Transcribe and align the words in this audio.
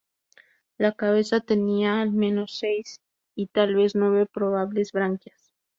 La 0.79 0.93
cabeza 0.93 1.41
tenía 1.41 2.01
al 2.01 2.11
menos 2.11 2.57
seis 2.57 3.01
y 3.35 3.45
tal 3.45 3.75
vez 3.75 3.93
nueve 3.93 4.25
probables 4.25 4.93
branquias. 4.93 5.53